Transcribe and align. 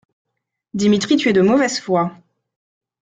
Dimitri, 0.73 1.15
tu 1.15 1.29
es 1.29 1.33
de 1.35 1.41
mauvaise 1.43 1.79
foi! 1.79 2.09